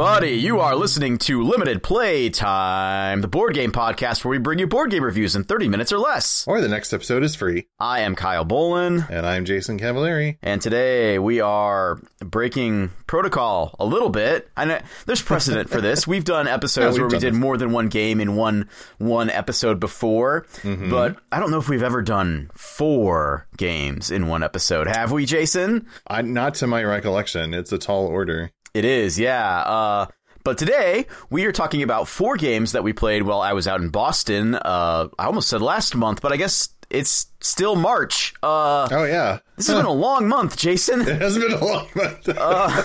[0.00, 0.30] Everybody.
[0.36, 4.66] You are listening to Limited Play Time, the board game podcast where we bring you
[4.66, 6.46] board game reviews in 30 minutes or less.
[6.48, 7.66] Or the next episode is free.
[7.78, 10.38] I am Kyle Bolin, And I'm Jason Cavallari.
[10.42, 14.48] and today we are breaking protocol a little bit.
[14.56, 16.06] And there's precedent for this.
[16.06, 17.40] We've done episodes Yeah, where we've we done did this.
[17.40, 20.88] more than one game in one one episode before, Mm-hmm.
[20.90, 24.86] but I don't know if we've ever done four games in one episode.
[24.86, 25.86] Have we, Jason?
[26.06, 27.52] I, not to my recollection.
[27.52, 28.50] It's a tall order.
[28.74, 29.60] It is, yeah.
[29.60, 30.06] Uh,
[30.44, 33.80] but today we are talking about four games that we played while I was out
[33.80, 34.54] in Boston.
[34.54, 38.34] Uh, I almost said last month, but I guess it's still March.
[38.42, 39.38] Uh, Oh, yeah.
[39.56, 41.00] this has been a long month, Jason.
[41.08, 42.28] It has been a long month.
[42.38, 42.82] Uh,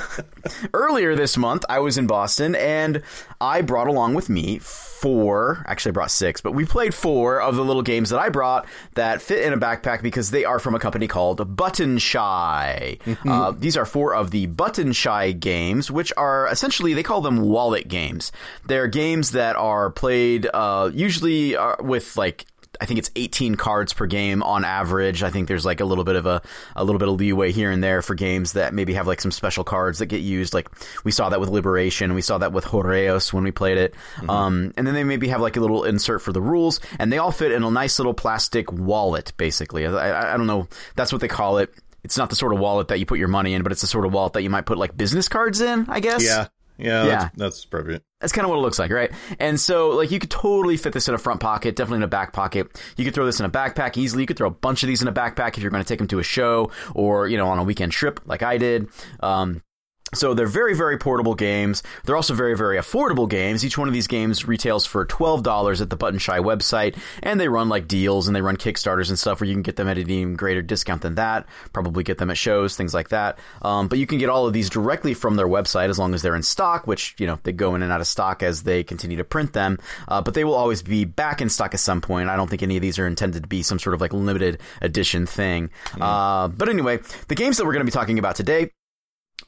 [0.73, 3.01] Earlier this month, I was in Boston and
[3.41, 7.55] I brought along with me four, actually I brought six, but we played four of
[7.55, 10.75] the little games that I brought that fit in a backpack because they are from
[10.75, 12.97] a company called Button Shy.
[13.25, 17.41] uh, these are four of the Button Shy games, which are essentially, they call them
[17.41, 18.31] wallet games.
[18.65, 22.45] They're games that are played uh, usually uh, with like
[22.79, 25.23] I think it's 18 cards per game on average.
[25.23, 26.41] I think there's like a little bit of a
[26.75, 29.31] a little bit of leeway here and there for games that maybe have like some
[29.31, 30.53] special cards that get used.
[30.53, 30.69] Like
[31.03, 33.95] we saw that with Liberation, we saw that with Hórreos when we played it.
[34.27, 37.17] Um, and then they maybe have like a little insert for the rules, and they
[37.17, 39.33] all fit in a nice little plastic wallet.
[39.37, 40.67] Basically, I, I, I don't know.
[40.95, 41.73] That's what they call it.
[42.03, 43.87] It's not the sort of wallet that you put your money in, but it's the
[43.87, 45.87] sort of wallet that you might put like business cards in.
[45.89, 46.23] I guess.
[46.23, 46.47] yeah.
[46.77, 47.05] Yeah.
[47.05, 47.19] Yeah.
[47.19, 48.03] That's, that's appropriate.
[48.19, 49.11] That's kind of what it looks like, right?
[49.39, 52.07] And so, like, you could totally fit this in a front pocket, definitely in a
[52.07, 52.81] back pocket.
[52.97, 54.23] You could throw this in a backpack easily.
[54.23, 55.99] You could throw a bunch of these in a backpack if you're going to take
[55.99, 58.87] them to a show or, you know, on a weekend trip like I did.
[59.19, 59.61] Um,
[60.17, 61.83] so they're very, very portable games.
[62.03, 63.65] They're also very, very affordable games.
[63.65, 67.47] Each one of these games retails for $12 at the Button Shy website, and they
[67.47, 69.97] run like deals and they run Kickstarters and stuff where you can get them at
[69.97, 71.45] an even greater discount than that.
[71.73, 73.39] Probably get them at shows, things like that.
[73.61, 76.21] Um, but you can get all of these directly from their website as long as
[76.21, 78.83] they're in stock, which, you know, they go in and out of stock as they
[78.83, 79.79] continue to print them.
[80.07, 82.29] Uh, but they will always be back in stock at some point.
[82.29, 84.61] I don't think any of these are intended to be some sort of like limited
[84.81, 85.69] edition thing.
[85.99, 88.71] Uh, but anyway, the games that we're going to be talking about today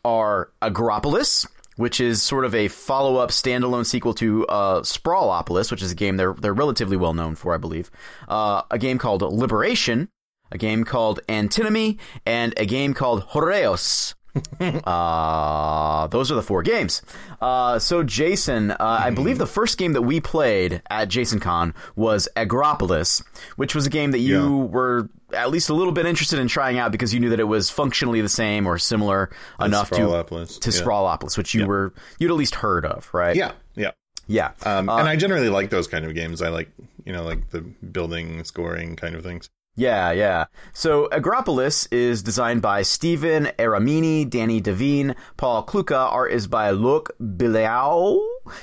[0.04, 5.92] are Agropolis, which is sort of a follow-up standalone sequel to uh, Sprawlopolis, which is
[5.92, 7.92] a game they're they're relatively well known for, I believe.
[8.28, 10.10] Uh, a game called Liberation,
[10.52, 14.16] a game called Antinomy, and a game called Hórreos.
[14.86, 17.02] uh, those are the four games.
[17.42, 22.28] Uh, so Jason, uh, I believe the first game that we played at JasonCon was
[22.36, 23.24] Agropolis,
[23.56, 24.66] which was a game that you Yeah.
[24.66, 27.44] were at least a little bit interested in trying out because you knew that it
[27.48, 30.82] was functionally the same or similar enough to Sprawlopolis, to yeah.
[30.82, 33.36] Sprawlopolis, which you were you'd at least heard of, right?
[33.36, 33.52] Yeah.
[33.76, 33.92] Yeah.
[34.28, 34.52] yeah.
[34.64, 36.42] Um, Uh, and I generally like those kind of games.
[36.42, 36.70] I like,
[37.06, 39.50] you know, like the building, scoring kind of things.
[39.78, 40.46] Yeah, yeah.
[40.74, 46.12] So Agropolis is designed by Steven Aramini, Danny Devine, Paul Kluka.
[46.12, 48.20] Art is by Luke Bileau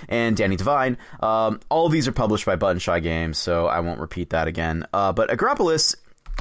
[0.08, 0.98] and Danny Devine.
[1.20, 4.86] Um, all these are published by Button Shy Games, so I won't repeat that again.
[4.92, 5.94] Uh, but Agropolis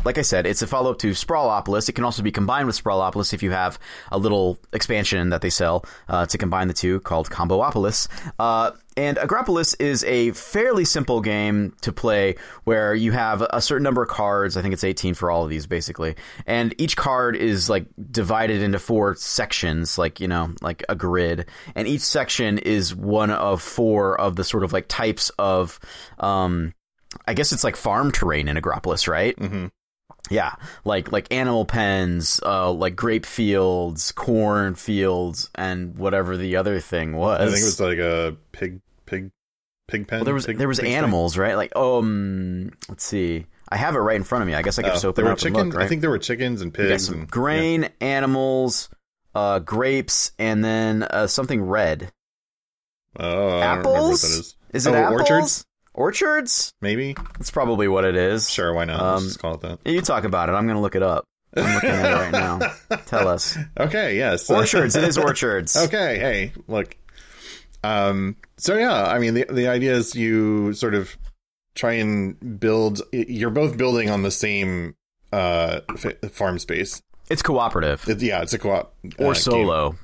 [0.06, 1.88] like I said, it's a follow up to Sprawlopolis.
[1.88, 3.80] It can also be combined with Sprawlopolis if you have
[4.12, 8.08] a little expansion that they sell uh, to combine the two called Combopolis.
[8.38, 13.84] Uh, and Agropolis is a fairly simple game to play where you have a certain
[13.84, 14.56] number of cards.
[14.56, 16.16] I think it's 18 for all of these basically.
[16.46, 21.48] And each card is like divided into four sections, like, you know, like a grid.
[21.76, 25.80] And each section is one of four of the sort of like types of,
[26.20, 26.74] um,
[27.28, 29.38] I guess it's like farm terrain in Agropolis, right?
[29.38, 29.68] hmm
[30.30, 36.80] Yeah, like like animal pens, uh, like grape fields, corn fields, and whatever the other
[36.80, 37.42] thing was.
[37.42, 39.32] I think it was like a pig, pig,
[39.90, 40.20] pig pen.
[40.20, 40.96] Well, there was pig- there was pig thing.
[40.96, 41.56] animals, right?
[41.56, 43.46] Like, um, let's see.
[43.70, 44.56] I have it right in front of me.
[44.56, 45.58] I guess I could Oh, just there open it were up chickens.
[45.60, 45.78] and look.
[45.78, 45.86] Right?
[45.86, 48.90] I think there were chickens and pigs some and grain, animals,
[49.36, 52.12] uh, grapes, and then uh, something red.
[53.20, 53.26] yeah.
[53.26, 54.56] Oh, I don't remember what apples?
[54.74, 55.22] Is it Oh, apples?
[55.22, 55.66] orchards?
[55.94, 56.74] Orchards?
[56.82, 57.14] Maybe.
[57.38, 58.50] That's probably what it is.
[58.50, 58.74] Sure.
[58.74, 59.00] Why not?
[59.00, 59.80] Um, Let's just call it that.
[59.86, 60.54] You talk about it.
[60.54, 61.26] I'm going to look it up.
[61.56, 62.60] I'm looking at it right now.
[63.06, 63.58] Tell us.
[63.80, 64.18] Okay.
[64.18, 64.50] Yes.
[64.50, 64.96] Orchards.
[64.96, 65.76] It is orchards.
[65.78, 66.96] Okay, hey, look.
[67.84, 71.16] Um, so yeah, I mean, the the idea is you sort of
[71.76, 73.02] try and build.
[73.12, 74.96] You're both building on the same
[75.32, 77.02] uh f- farm space.
[77.30, 79.98] It's cooperative It- yeah, it's a co-op uh, or game.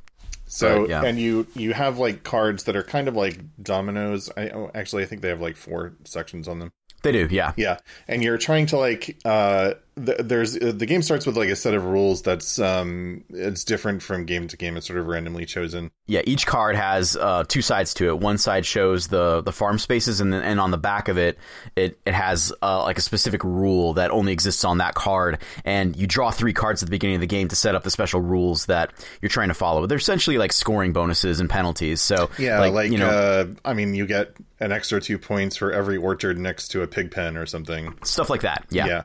[0.51, 1.03] So Right, yeah.
[1.03, 4.31] and you you have like cards that are kind of like dominoes.
[4.35, 6.71] I oh, actually I think they have like four sections on them.
[7.03, 7.53] They do, yeah.
[7.55, 9.75] Yeah, and you're trying to like uh
[10.05, 13.63] th- there's uh, the game starts with like a set of rules that's um it's
[13.63, 14.77] different from game to game.
[14.77, 15.91] It's sort of randomly chosen.
[16.07, 18.19] Yeah, each card has uh, two sides to it.
[18.19, 21.37] One side shows the the farm spaces, and then, and on the back of it,
[21.75, 25.39] it it has uh, like a specific rule that only exists on that card.
[25.65, 27.91] And you draw three cards at the beginning of the game to set up the
[27.91, 28.91] special rules that
[29.21, 29.85] you're trying to follow.
[29.85, 32.01] They're essentially like scoring bonuses and penalties.
[32.01, 35.71] So Yeah, like, you know, uh, I mean, you get an extra two points for
[35.71, 37.93] every orchard next to a pig pen or something.
[38.03, 38.65] stuff like that.
[38.69, 38.87] Yeah.
[38.87, 39.03] Yeah.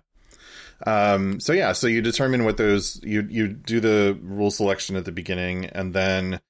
[0.87, 5.05] Um, so yeah, so you determine what those you you do the rule selection at
[5.05, 6.41] the beginning, and then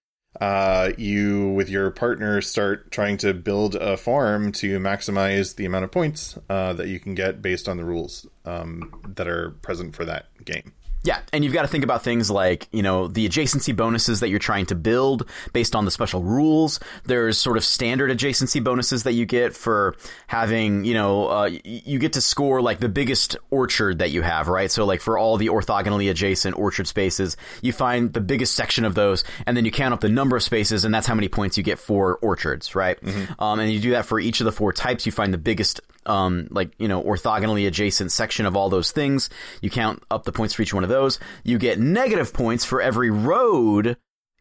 [0.41, 5.85] uh, you with your partner start trying to build a farm to maximize the amount
[5.85, 9.95] of points uh, that you can get based on the rules um, that are present
[9.95, 10.73] for that game.
[11.05, 14.31] Yeah, and you've got to think about things like, you know, the adjacency bonuses that
[14.31, 16.81] you're trying to build based on the special rules.
[17.05, 19.97] There's sort of standard adjacency bonuses that you get for
[20.27, 24.49] having, you know, uh, you get to score like the biggest orchard that you have,
[24.49, 24.71] right?
[24.71, 28.95] So like for all the orthogonally adjacent orchard spaces, you find the biggest section of
[28.95, 31.59] those and then you count up the number of spaces and that's how many points
[31.59, 32.99] you get for orchards, right?
[33.39, 35.05] Um, and you do that for each of the four types.
[35.05, 39.31] You find the biggest um, like you know orthogonally adjacent section of all those things.
[39.61, 41.19] You count up the points for each one of those.
[41.43, 43.97] You get negative points for every road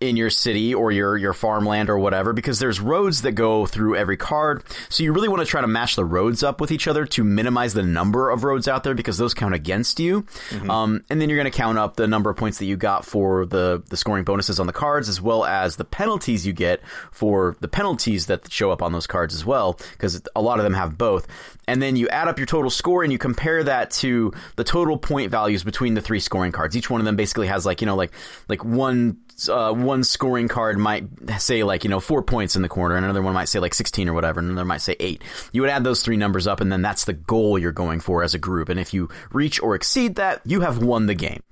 [0.10, 3.96] in your city or your your farmland or whatever because there's roads that go through
[3.96, 4.64] every card.
[4.90, 7.24] So you really want to try to match the roads up with each other to
[7.24, 10.26] minimize the number of roads out there because those count against you.
[10.70, 13.06] Um, and then you're going to count up the number of points that you got
[13.06, 16.82] for the the scoring bonuses on the cards as well as the penalties you get
[17.12, 20.64] for the penalties that show up on those cards as well because a lot of
[20.64, 21.28] them have both.
[21.68, 24.98] And then you add up your total score and you compare that to the total
[24.98, 26.76] point values between the three scoring cards.
[26.76, 28.12] Each one of them basically has like, you know, like
[28.50, 29.18] like one
[29.50, 31.06] uh, one scoring card might
[31.38, 33.76] say like you know four points in the corner, and another one might say like
[33.76, 35.22] sixteen or whatever, and another might say eight.
[35.52, 38.24] You would add those three numbers up, and then that's the goal you're going for
[38.24, 38.70] as a group.
[38.70, 41.44] And if you reach or exceed that, you have won the game.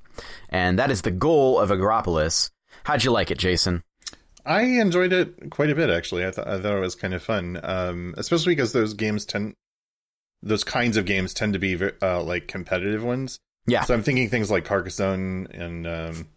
[0.49, 2.49] And that is the goal of Agropolis.
[2.83, 3.83] How'd you like it, Jason?
[4.45, 6.25] I enjoyed it quite a bit, actually.
[6.25, 9.53] I, th- I thought it was kind of fun, um, especially because those games tend,
[10.41, 13.39] those kinds of games tend to be uh, like competitive ones.
[13.67, 13.83] Yeah.
[13.83, 16.27] So I'm thinking things like Carcassonne and um,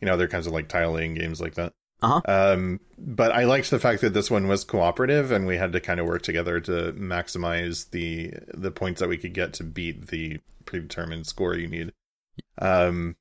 [0.00, 1.72] you know other kinds of like tile laying games like that.
[2.02, 2.20] Uh-huh.
[2.26, 5.80] Um, but I liked the fact that this one was cooperative and we had to
[5.80, 10.08] kind of work together to maximize the the points that we could get to beat
[10.08, 11.92] the predetermined score you need.
[12.58, 13.16] Um,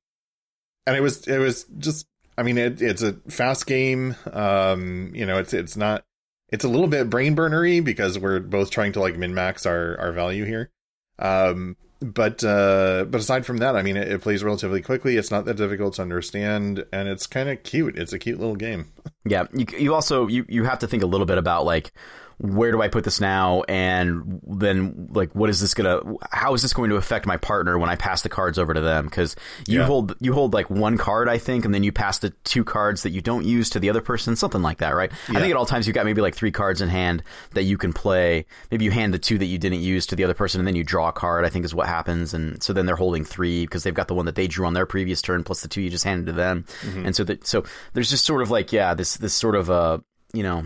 [0.86, 2.08] and it was it was just
[2.38, 4.16] I mean it, it's a fast game.
[4.32, 6.04] Um, you know it's it's not
[6.50, 9.98] it's a little bit brain burnery because we're both trying to like min max our
[10.00, 10.70] our value here.
[11.18, 15.18] Um, but uh, but aside from that, I mean, it, it plays relatively quickly.
[15.18, 17.98] It's not that difficult to understand, and it's kind of cute.
[17.98, 18.92] It's a cute little game.
[19.24, 21.94] Yeah, you you also you you have to think a little bit about like
[22.38, 26.02] where do I put this now, and then like what is this gonna?
[26.32, 28.82] How is this going to affect my partner when I pass the cards over to
[28.82, 29.06] them?
[29.06, 29.36] Because
[29.68, 29.86] you Yeah.
[29.86, 33.04] hold you hold like one card, I think, and then you pass the two cards
[33.04, 35.12] that you don't use to the other person, something like that, right?
[35.30, 37.24] I think at all times you've got maybe like three cards in hand
[37.54, 38.46] that you can play.
[38.72, 40.76] Maybe you hand the two that you didn't use to the other person, and then
[40.76, 41.46] you draw a card.
[41.46, 44.14] I think is what happens, and so then they're holding three because they've got the
[44.16, 46.34] one that they drew on their previous turn plus the two you just handed to
[46.34, 49.70] them, and so that so there's just sort of like yeah this this sort of
[49.70, 49.98] uh
[50.34, 50.66] you know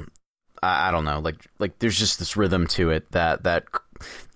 [0.62, 3.66] I, don't know, like like there's just this rhythm to it that that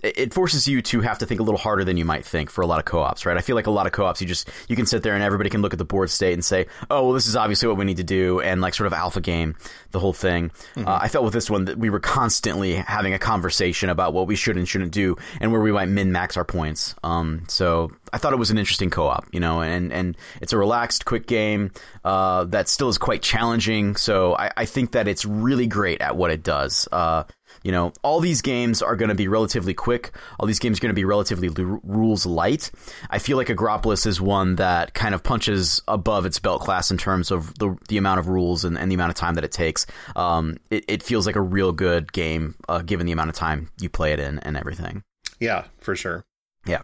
[0.04, 2.62] it forces you to have to think a little harder than you might think for
[2.62, 3.38] a lot of co-ops, right?
[3.38, 5.50] I feel like a lot of co-ops, you just you can sit there and everybody
[5.50, 7.86] can look at the board state and say, "Oh, well, this is obviously what we
[7.86, 9.56] need to do," and like sort of alpha game
[9.92, 10.52] the whole thing.
[10.76, 14.28] Uh, I felt with this one that we were constantly having a conversation about what
[14.28, 16.96] we should and shouldn't do, and where we might min max our points.
[17.04, 20.58] Um, so I thought it was an interesting co-op, you know, and and it's a
[20.58, 21.72] relaxed, quick game
[22.04, 23.96] uh, that still is quite challenging.
[23.96, 26.88] So I, I think that it's really great at what it does.
[26.92, 27.24] Uh,
[27.64, 30.12] you know, all these games are going to be relatively quick.
[30.40, 32.72] All these games are going to be relatively l- rules light.
[33.10, 36.98] I feel like Agropolis is one that kind of punches above its belt class in
[36.98, 39.52] terms of the the amount of rules and, and the amount of time that it
[39.52, 39.86] takes.
[40.16, 43.70] Um, it, it feels like a real good game, uh, given the amount of time
[43.80, 45.04] you play it in and everything.
[45.40, 46.24] Yeah, for sure.
[46.66, 46.82] Yeah.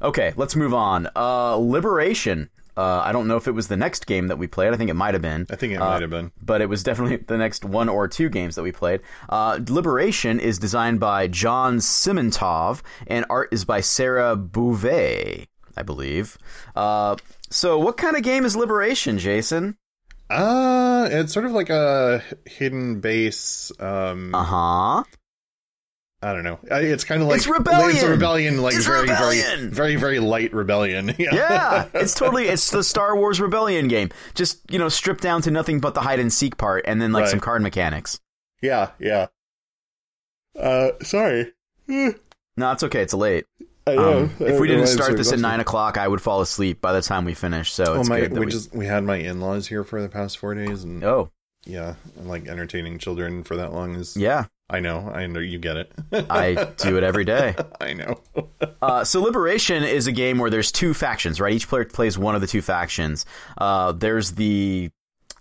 [0.00, 1.08] Okay, let's move on.
[1.16, 2.50] Uh, Liberation.
[2.76, 4.72] Uh, I don't know if it was the next game that we played.
[4.72, 5.46] I think it might have been.
[5.50, 6.30] I think it Uh, might have been.
[6.42, 9.00] but it was definitely the next one or two games that we played.
[9.28, 16.36] Uh, Liberation is designed by John Simintov, and art is by Sarah Bouvet, I believe.
[16.74, 17.16] Uh,
[17.50, 19.76] so, what kind of game is Liberation, Jason?
[20.28, 23.70] Uh, it's sort of like a hidden base.
[23.78, 25.04] Um, Uh huh.
[26.22, 26.58] I don't know.
[26.64, 27.90] It's kind of like It's rebellion!
[27.90, 29.70] It's a rebellion, like It's very, rebellion!
[29.70, 31.14] very, very, very light rebellion.
[31.18, 34.10] Yeah, it's totally it's the Star Wars Rebellion game.
[34.34, 37.12] Just you know, stripped down to nothing but the hide and seek part, and then
[37.12, 37.30] like Right.
[37.30, 38.18] some card mechanics.
[38.62, 39.26] yeah, yeah.
[40.58, 41.52] Uh, sorry.
[41.90, 42.12] Eh.
[42.56, 43.02] No, it's okay.
[43.02, 43.44] It's late.
[43.86, 47.02] Um, if we didn't start this at nine o'clock, I would fall asleep by the
[47.02, 47.72] time we finish.
[47.72, 48.20] So my!
[48.20, 50.54] good that We we just we had my in laws here for the past four
[50.54, 51.30] days, and Oh,
[51.64, 54.16] yeah, and like entertaining children for that long is.
[54.16, 54.46] yeah.
[54.68, 55.08] I know.
[55.12, 55.40] I know.
[55.40, 55.92] You get it.
[56.30, 57.54] I do it every day.
[57.80, 58.20] I know.
[58.82, 61.52] Uh, so Liberation is a game where there's two factions, right?
[61.52, 63.24] Each player plays one of the two factions.
[63.58, 64.90] Uh, there's the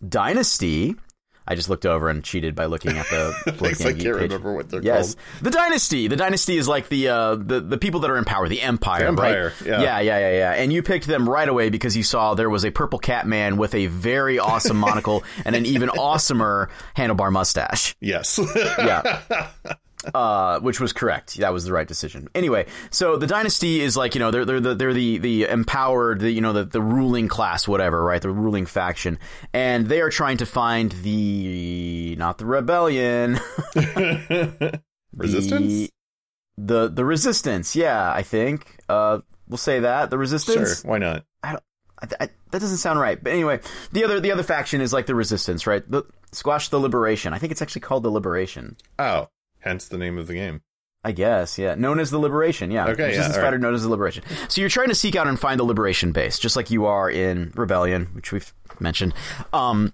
[0.08, 0.96] Dynasty.
[1.48, 3.82] I just looked over and cheated by looking at the Thanks.
[3.82, 4.14] I can't page.
[4.14, 5.44] remember what they're Yes, called.
[5.44, 6.08] the Dynasty.
[6.08, 9.02] The Dynasty is like the uh, the the people that are in power, the Empire.
[9.04, 9.68] The Empire, right?
[9.68, 9.82] yeah.
[9.82, 10.52] yeah, yeah, yeah, yeah.
[10.54, 13.58] And you picked them right away because you saw there was a purple cat man
[13.58, 17.96] with a very awesome monocle and an even awesomer handlebar mustache.
[18.02, 18.40] Yes.
[18.56, 19.22] Yeah.
[20.14, 21.36] Uh, which was correct.
[21.38, 22.28] That was the right decision.
[22.36, 26.20] Anyway, so the dynasty is like you know they're they're the they're the the empowered
[26.20, 29.18] the you know the the ruling class whatever right the ruling faction
[29.54, 33.40] and they are trying to find the not the rebellion
[35.16, 35.72] Resistance.
[35.74, 35.90] the,
[36.58, 40.92] the the resistance yeah I think uh we'll say that the resistance Sure.
[40.92, 41.26] Why not?
[41.44, 41.58] I,
[42.20, 43.22] I, that doesn't sound right.
[43.24, 43.62] But anyway,
[43.94, 45.90] the other the other faction is like the resistance, right?
[45.90, 47.34] The squash the liberation.
[47.34, 48.76] I think it's actually called the liberation.
[49.00, 49.30] Oh,
[49.66, 50.62] hence the name of the game.
[51.04, 51.76] I guess, yeah.
[51.76, 52.88] Known as the Liberation, yeah.
[52.88, 53.62] Okay, yeah, Resistance all fighter right.
[53.62, 54.24] known as the Liberation.
[54.48, 57.12] So you're trying to seek out and find the Liberation base, just like you are
[57.12, 59.14] in Rebellion, which we've mentioned.
[59.54, 59.94] Um,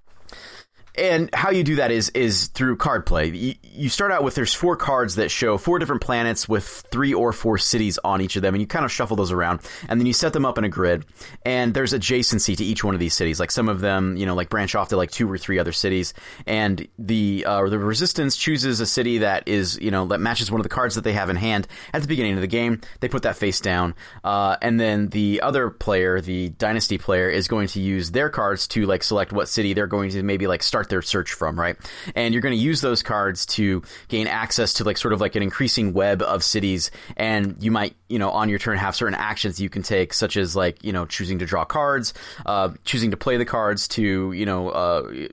[0.95, 3.27] and how you do that is is through card play.
[3.27, 7.13] You, you start out with there's four cards that show four different planets with three
[7.13, 9.99] or four cities on each of them, and you kind of shuffle those around, and
[9.99, 11.05] then you set them up in a grid.
[11.45, 13.39] And there's adjacency to each one of these cities.
[13.39, 15.71] Like some of them, you know, like branch off to like two or three other
[15.71, 16.13] cities.
[16.45, 20.59] And the uh, the Resistance chooses a city that is you know that matches one
[20.59, 22.81] of the cards that they have in hand at the beginning of the game.
[22.99, 27.47] They put that face down, uh, and then the other player, the Dynasty player, is
[27.47, 30.63] going to use their cards to like select what city they're going to maybe like
[30.63, 31.75] start their search from, right?
[32.15, 35.35] And you're going to use those cards to gain access to like sort of like
[35.35, 39.15] an increasing web of cities, and you might you know on your turn have certain
[39.15, 42.13] actions you can take, such as like you know choosing to draw cards,
[42.45, 44.69] uh, choosing to play the cards to you know.
[44.69, 45.27] Uh,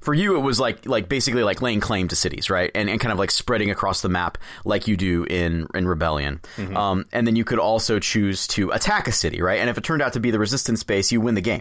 [0.00, 3.00] for you it was like like basically like laying claim to cities right and, and
[3.00, 6.40] kind of like spreading across the map like you do in in rebellion
[6.74, 9.84] um, and then you could also choose to attack a city right and if it
[9.84, 11.60] turned out to be the resistance base you win the game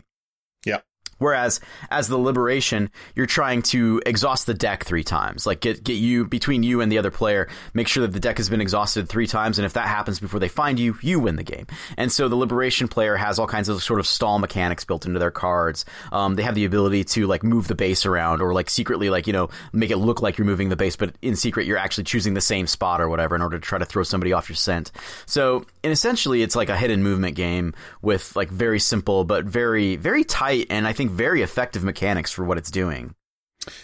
[0.66, 0.80] Yeah.
[1.18, 5.46] Whereas as the liberation, you're trying to exhaust the deck three times.
[5.46, 8.38] Like get get you between you and the other player, make sure that the deck
[8.38, 11.36] has been exhausted three times, and if that happens before they find you, you win
[11.36, 11.68] the game.
[11.98, 15.20] And so the liberation player has all kinds of sort of stall mechanics built into
[15.20, 15.86] their cards.
[16.12, 19.28] Um, they have the ability to like move the base around or like secretly like
[19.28, 22.04] you know make it look like you're moving the base, but in secret you're actually
[22.06, 24.56] choosing the same spot or whatever in order to try to throw somebody off your
[24.56, 24.92] scent.
[25.26, 29.96] So and essentially it's like a hidden movement game with like very simple but very
[29.96, 33.16] very tight and I think very effective mechanics for what it's doing.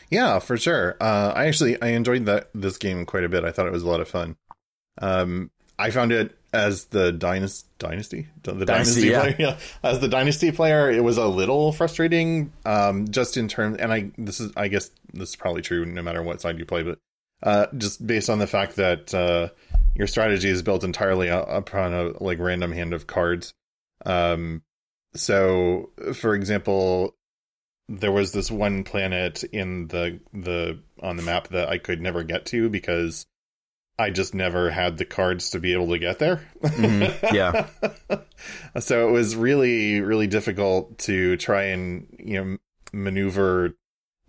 [0.10, 0.98] Yeah, for sure.
[1.00, 3.44] Uh, I actually I enjoyed that this game quite a bit.
[3.44, 4.36] I thought it was a lot of fun.
[5.02, 9.22] Um, I found it as the dynasty, dynasty, the dynasty, Dynasty, yeah.
[9.22, 9.36] player.
[9.40, 12.52] Yeah, as the dynasty player, it was a little frustrating.
[12.66, 16.02] Um, just in terms, and I this is I guess this is probably true no
[16.02, 17.00] matter what side you play, but
[17.42, 19.50] uh, just based on the fact that uh,
[19.96, 23.54] your strategy is built entirely upon a like random hand of cards.
[24.06, 24.64] Um,
[25.16, 27.16] so, for example,
[27.88, 32.24] there was this one planet in the the on the map that I could never
[32.24, 33.26] get to because
[33.98, 36.48] I just never had the cards to be able to get there.
[36.64, 37.68] Mhm, yeah.
[38.80, 42.58] so it was really really difficult to try and you know
[42.94, 43.76] maneuver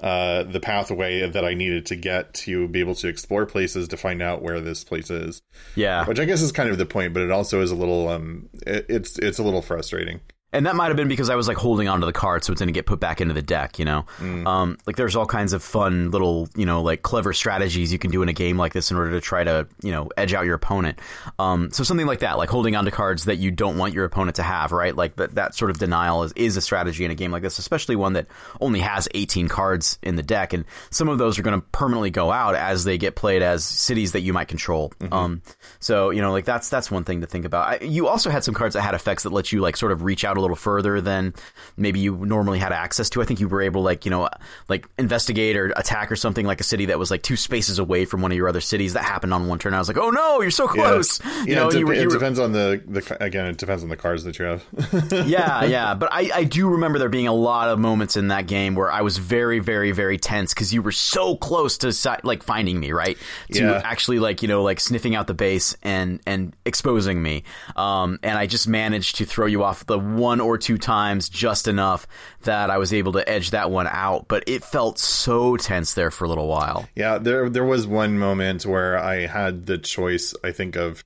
[0.02, 3.98] uh the pathway that I needed to get to be able to explore places to
[3.98, 5.42] find out where this place is.
[5.76, 6.06] Yeah.
[6.06, 8.48] Which I guess is kind of the point, but it also is a little um
[8.66, 10.20] it, it's it's a little frustrating.
[10.52, 12.58] And that might have been because I was like holding onto the card so it
[12.58, 14.06] didn't get put back into the deck, you know?
[14.18, 14.46] Mm.
[14.46, 18.10] Um, like there's all kinds of fun little, you know, like clever strategies you can
[18.10, 20.44] do in a game like this in order to try to, you know, edge out
[20.44, 20.98] your opponent.
[21.38, 24.36] Um, so something like that, like holding onto cards that you don't want your opponent
[24.36, 24.94] to have, right?
[24.94, 27.58] Like that, that sort of denial is, is a strategy in a game like this,
[27.58, 28.26] especially one that
[28.60, 30.52] only has 18 cards in the deck.
[30.52, 33.64] And some of those are going to permanently go out as they get played as
[33.64, 34.92] cities that you might control.
[35.12, 35.42] Um,
[35.78, 37.82] so, you know, like that's, that's one thing to think about.
[37.82, 40.02] I, you also had some cards that had effects that let you like sort of
[40.02, 41.34] reach out a little further than
[41.76, 43.22] maybe you normally had access to.
[43.22, 44.28] I think you were able like, you know,
[44.68, 48.04] like investigate or attack or something like a city that was like two spaces away
[48.04, 48.94] from one of your other cities.
[48.94, 49.74] That happened on one turn.
[49.74, 51.20] I was like, oh no, you're so close.
[51.24, 53.46] Yeah, You know, it, dep- you were, it you were- depends on the, the again.
[53.46, 54.64] It depends on the cards that you have.
[55.26, 55.94] yeah, yeah.
[55.94, 58.90] But I, I do remember there being a lot of moments in that game where
[58.90, 61.90] I was very, very, very tense because you were so close to
[62.22, 63.18] like finding me, right?
[63.52, 63.80] To Yeah.
[63.84, 67.42] actually like you know like sniffing out the base and and exposing me.
[67.76, 71.66] Um, and I just managed to throw you off the one or two times just
[71.66, 72.06] enough
[72.42, 74.28] that I was able to edge that one out.
[74.28, 76.86] But it felt so tense there for a little while.
[76.94, 81.02] Yeah, there there was one moment where I had the choice, I think, of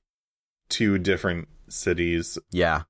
[0.68, 2.82] two different cities, Yeah.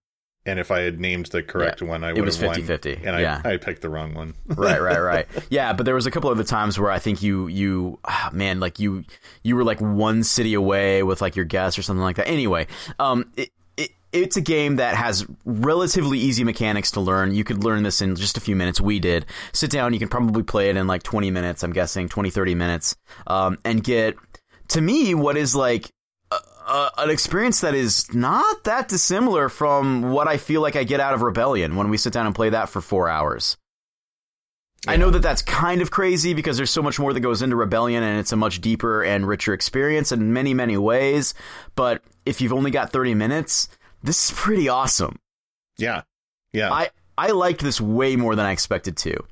[0.47, 2.57] and if I had named the correct one, I would was have won.
[2.57, 3.41] 50-50, and yeah.
[3.45, 4.35] I picked the wrong one.
[4.47, 5.27] right, right, right.
[5.51, 8.31] Yeah, but there was a couple of the times where I think you, you, ah,
[8.33, 9.05] man, like you,
[9.43, 12.29] you were like one city away with like your guess or something like that.
[12.29, 12.67] Anyway,
[12.99, 13.51] um, it, it,
[14.15, 17.35] it's a game that has relatively easy mechanics to learn.
[17.35, 18.81] You could learn this in just a few minutes.
[18.81, 19.27] We did.
[19.53, 19.93] Sit down.
[19.93, 21.65] You can probably play it in like 20 minutes.
[21.65, 24.17] I'm guessing 20, 30 minutes, um, and get
[24.69, 25.91] to me what is like
[26.31, 31.01] uh, an experience that is not that dissimilar from what I feel like I get
[31.01, 33.57] out of Rebellion when we sit down and play that for four hours.
[34.87, 37.57] I know that that's kind of crazy because there's so much more that goes into
[37.57, 41.35] Rebellion and it's a much deeper and richer experience in many, many ways.
[41.75, 43.69] But if you've only got 30 minutes,
[44.05, 45.19] this is pretty awesome.
[45.79, 46.03] Yeah,
[46.53, 49.25] yeah, I, I liked this way more than I expected to.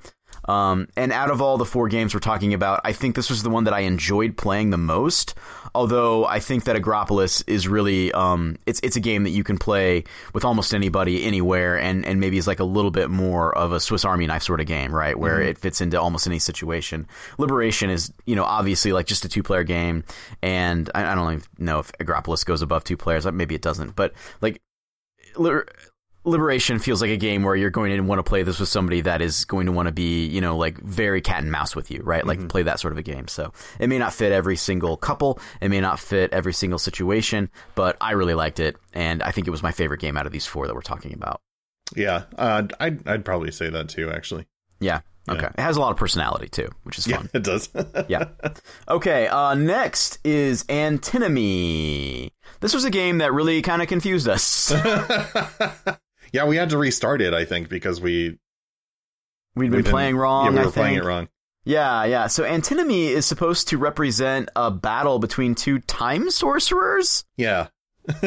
[0.49, 3.43] Um, and out of all the four games we're talking about, I think this was
[3.43, 5.35] the one that I enjoyed playing the most.
[5.75, 9.59] Although I think that Agropolis is really, um, it's it's a game that you can
[9.59, 13.73] play with almost anybody, anywhere, and and maybe is like a little bit more of
[13.73, 15.19] a Swiss Army knife sort of game, right?
[15.19, 17.07] Where it fits into almost any situation.
[17.39, 20.05] Liberation is, you know, obviously like just a two player game,
[20.43, 23.27] and I, I don't even know if Agropolis goes above two players.
[23.27, 24.61] Maybe it doesn't, but like.
[26.25, 28.69] Liber- Liberation feels like a game where you're going to want to play this with
[28.69, 31.75] somebody that is going to want to be, you know, like very cat and mouse
[31.77, 32.27] with you, right?
[32.27, 33.29] Like play that sort of a game.
[33.29, 37.51] So it may not fit every single couple, it may not fit every single situation,
[37.75, 40.33] but I really liked it, and I think it was my favorite game out of
[40.33, 41.41] these four that we're talking about.
[41.97, 42.25] yeah.
[42.37, 44.11] Uh, I'd I'd probably say that too.
[44.11, 44.47] Actually,
[44.81, 45.01] Yeah.
[45.29, 45.47] Okay.
[45.47, 47.31] It has a lot of personality too, which is yeah, fun.
[47.33, 47.69] it does.
[48.09, 48.25] yeah.
[48.89, 49.29] Okay.
[49.29, 52.33] Uh, next is Antinomy.
[52.61, 54.73] This was a game that really kind of confused us.
[56.33, 57.35] yeah, we had to restart it.
[57.35, 58.39] I think because we
[59.55, 60.47] we'd we been playing wrong.
[60.47, 61.05] Yeah, we I were playing think.
[61.05, 61.29] it wrong.
[61.65, 62.27] Yeah, yeah.
[62.27, 67.25] So antinomy is supposed to represent a battle between two time sorcerers.
[67.37, 67.69] Yeah.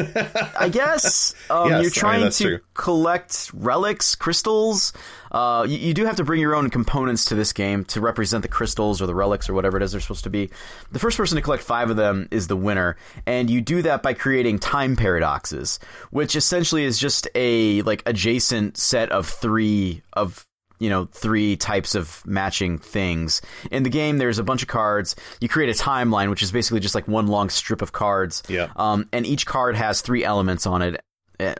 [0.58, 2.58] I guess um, Yes, you're mean, trying that's to true.
[2.74, 4.92] collect relics, crystals.
[5.30, 8.40] Uh, you, you do have to bring your own components to this game to represent
[8.42, 10.48] the crystals or the relics or whatever it is they're supposed to be.
[10.92, 14.02] The first person to collect five of them is the winner, and you do that
[14.02, 15.78] by creating time paradoxes,
[16.10, 20.46] which essentially is just a like adjacent set of three of
[20.78, 25.16] you know three types of matching things in the game there's a bunch of cards
[25.40, 28.68] you create a timeline which is basically just like one long strip of cards Yeah.
[28.76, 31.00] um, and each card has three elements on it
[31.38, 31.54] Eh,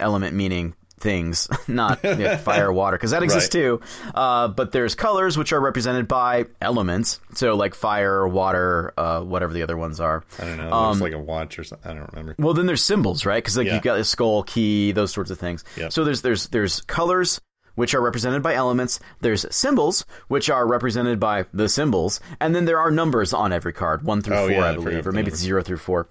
[0.00, 3.62] element meaning things not yeah, fire water because that exists Right.
[3.62, 3.80] too
[4.14, 9.52] uh, but there's colors which are represented by elements so like fire water uh, whatever
[9.52, 10.66] the other ones are I don't know.
[10.68, 11.90] It Um, looks like a watch or something.
[11.90, 12.34] I don't remember.
[12.38, 13.42] well, then there's symbols, right?
[13.42, 13.74] Because like Yeah.
[13.74, 15.64] you've got a skull, key, those sorts of things.
[15.76, 15.88] Yeah.
[15.88, 17.40] So there's there's there's colors
[17.74, 19.00] which are represented by elements.
[19.20, 23.72] There's symbols which are represented by the symbols, and then there are numbers on every
[23.72, 26.08] card, one through Oh, four, yeah, I believe, or maybe it's zero through four.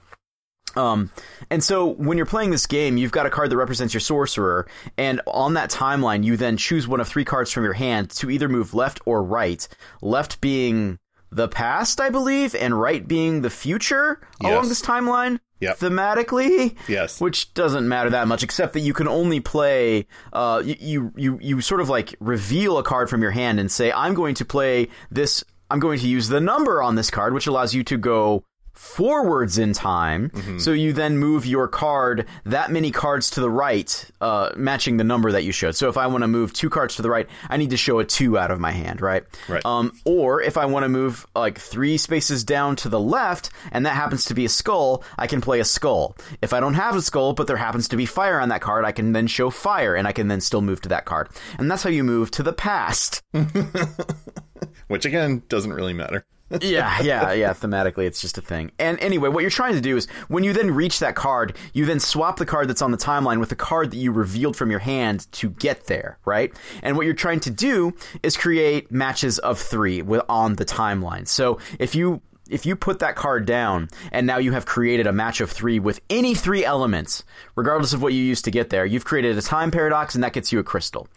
[0.75, 1.11] Um,
[1.49, 4.67] and so when you're playing this game, you've got a card that represents your sorcerer,
[4.97, 8.29] and on that timeline, you then choose one of three cards from your hand to
[8.29, 9.67] either move left or right.
[10.01, 10.97] Left being
[11.29, 15.39] the past, I believe, and right being the future along this timeline.
[15.61, 15.77] Yep.
[15.79, 17.21] Thematically, Yes.
[17.21, 20.07] which doesn't matter that much, except that you can only play.
[20.33, 23.71] Uh, you, you you you sort of like reveal a card from your hand and
[23.71, 25.43] say, "I'm going to play this.
[25.69, 29.57] I'm going to use the number on this card, which allows you to go." Forwards
[29.57, 34.51] in time, so you then move your card that many cards to the right, uh,
[34.55, 35.75] matching the number that you showed.
[35.75, 37.99] So if I want to move two cards to the right, I need to show
[37.99, 39.23] a two out of my hand, right?
[39.47, 39.65] Right.
[39.65, 43.85] Um, or if I want to move like three spaces down to the left, and
[43.85, 46.15] that happens to be a skull, I can play a skull.
[46.41, 48.85] If I don't have a skull, but there happens to be fire on that card,
[48.85, 51.29] I can then show fire, and I can then still move to that card.
[51.57, 53.21] And that's how you move to the past.
[54.87, 56.25] Which again doesn't really matter.
[56.61, 57.53] Yeah, yeah, yeah.
[57.53, 58.71] Thematically, it's just a thing.
[58.79, 61.85] And anyway, what you're trying to do is when you then reach that card, you
[61.85, 64.71] then swap the card that's on the timeline with the card that you revealed from
[64.71, 66.53] your hand to get there, right?
[66.83, 71.27] And what you're trying to do is create matches of three with on the timeline.
[71.27, 75.13] So if you if you put that card down and now you have created a
[75.13, 77.23] match of three with any three elements,
[77.55, 80.33] regardless of what you used to get there, you've created a time paradox and that
[80.33, 81.07] gets you a crystal.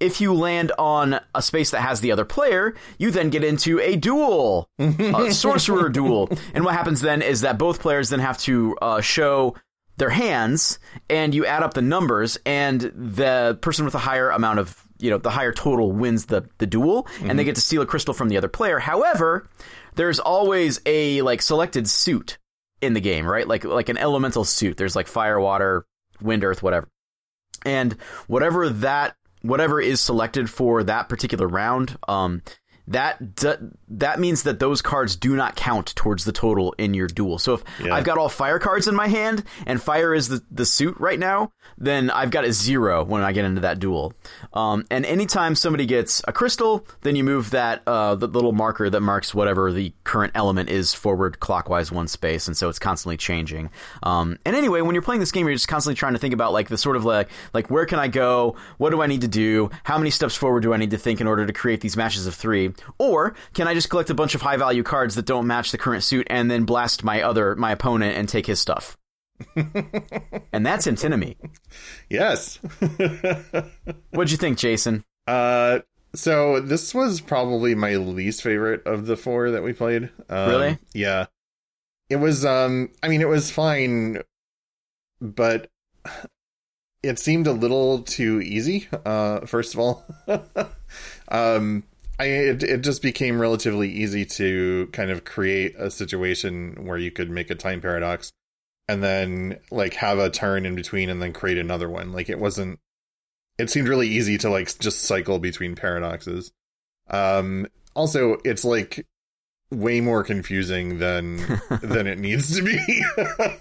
[0.00, 3.78] If you land on a space that has the other player, you then get into
[3.80, 6.28] a duel, a sorcerer duel.
[6.54, 9.54] And what happens then is that both players then have to uh, show
[9.96, 14.58] their hands and you add up the numbers and the person with the higher amount
[14.58, 17.82] of you know the higher total wins the the duel and they get to steal
[17.82, 19.46] a crystal from the other player however
[19.94, 22.38] there's always a like selected suit
[22.80, 23.46] in the game right?
[23.46, 24.76] Like like an elemental suit.
[24.76, 25.86] There's like fire water
[26.20, 26.88] wind earth whatever.
[27.64, 27.92] And
[28.26, 32.42] whatever that whatever is selected for that particular round um
[32.86, 33.54] that d-
[33.90, 37.38] that means that those cards do not count towards the total in your duel.
[37.38, 37.94] So if Yeah.
[37.94, 41.18] I've got all fire cards in my hand and fire is the, the suit right
[41.18, 44.12] now, then I've got a zero when I get into that duel.
[44.52, 48.88] Um, and anytime somebody gets a crystal, then you move that uh, the little marker
[48.90, 53.16] that marks whatever the current element is forward clockwise one space, and so it's constantly
[53.16, 53.70] changing.
[54.02, 56.52] Um, and anyway, when you're playing this game, you're just constantly trying to think about
[56.52, 58.56] like the sort of like like where can I go?
[58.78, 59.70] What do I need to do?
[59.84, 62.26] How many steps forward do I need to think in order to create these matches
[62.26, 62.72] of three?
[62.98, 65.78] Or can I just collect a bunch of high value cards that don't match the
[65.78, 68.96] current suit and then blast my other my opponent and take his stuff?
[70.52, 71.36] and that's antinomy.
[72.10, 72.56] Yes.
[74.10, 75.04] What'd you think, Jason?
[75.26, 75.80] uh,
[76.14, 80.10] so this was probably my least favorite of the four that we played.
[80.28, 80.78] Um, Really?
[80.92, 81.26] Yeah.
[82.08, 82.44] It was.
[82.44, 82.90] Um.
[83.02, 84.18] I mean, it was fine,
[85.20, 85.70] but
[87.04, 88.88] it seemed a little too easy.
[89.06, 89.46] Uh.
[89.46, 90.04] First of all.
[91.28, 91.84] um.
[92.20, 97.10] I, it, it just became relatively easy to kind of create a situation where you
[97.10, 98.30] could make a time paradox
[98.88, 102.12] and then like have a turn in between and then create another one.
[102.12, 102.78] Like it wasn't
[103.56, 106.52] it seemed really easy to like just cycle between paradoxes.
[107.08, 109.06] Um also it's like
[109.70, 111.36] way more confusing than
[111.82, 113.02] than it needs to be.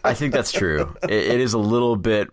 [0.03, 0.93] I think that's true.
[1.03, 2.27] It, it is a little bit.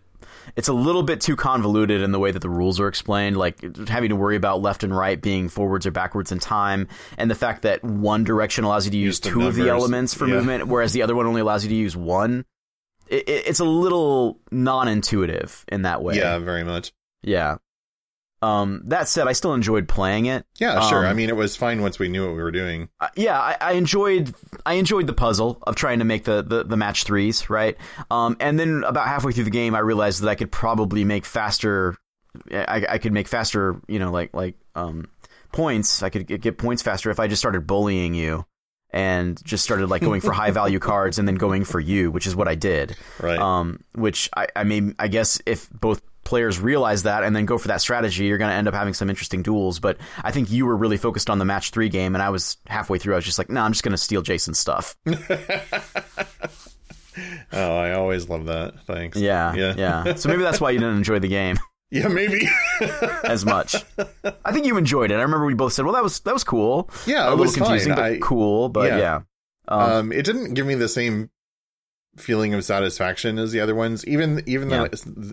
[0.54, 3.60] It's a little bit too convoluted in the way that the rules are explained, like
[3.88, 7.34] having to worry about left and right being forwards or backwards in time, and the
[7.34, 10.34] fact that one direction allows you to use, Use two of the elements for Yeah.
[10.36, 12.44] movement, whereas the other one only allows you to use one.
[13.08, 16.16] It, it, it's a little non-intuitive in that way.
[16.16, 16.92] yeah, very much.
[17.22, 17.56] yeah.
[18.42, 20.44] Um, that said, I still enjoyed playing it.
[20.58, 21.04] Yeah, sure.
[21.06, 22.90] Um, I mean it was fine once we knew what we were doing.
[23.00, 24.34] Uh, yeah, I, I enjoyed
[24.66, 27.76] I enjoyed the puzzle of trying to make the, the, the match threes, right?
[28.10, 31.24] Um, and then about halfway through the game, I realized that I could probably make
[31.24, 31.96] faster.
[32.52, 35.08] I, I could make faster, you know, like like um,
[35.52, 36.02] points.
[36.02, 38.44] I could get, points faster if I just started bullying you
[38.90, 42.26] and just started like going for high value cards and then going for you, which
[42.26, 42.96] is what I did.
[43.20, 43.38] Right.
[43.38, 47.56] Um, which I, I mean, I guess if both players realize that and then go
[47.56, 49.78] for that strategy, you're going to end up having some interesting duels.
[49.80, 52.58] But I think you were really focused on the match three game, and I was
[52.66, 53.14] halfway through.
[53.14, 54.94] I was just like, no, nah, I'm just going to steal Jason's stuff.
[57.52, 58.74] oh, I always love that.
[58.86, 59.16] Thanks.
[59.18, 59.74] Yeah, Yeah.
[59.76, 60.14] yeah.
[60.14, 61.56] So maybe that's why you didn't enjoy the game
[61.90, 62.48] Yeah, maybe.
[63.24, 63.76] as much.
[64.44, 65.14] I think you enjoyed it.
[65.14, 66.90] I remember we both said, well, that was that was cool.
[67.06, 67.96] Yeah, a it little was confusing, fine.
[67.96, 68.68] but I- cool.
[68.68, 68.98] But yeah.
[68.98, 69.20] yeah.
[69.68, 71.30] Um, um, it didn't give me the same
[72.16, 74.04] feeling of satisfaction as the other ones.
[74.06, 74.88] Even even though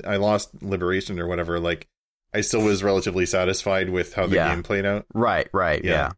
[0.05, 1.87] I lost liberation or whatever, like
[2.33, 4.53] I still was relatively satisfied with how the Yeah.
[4.53, 5.05] game played out.
[5.13, 5.83] right, right.
[5.83, 5.91] yeah.
[5.91, 6.11] Yeah.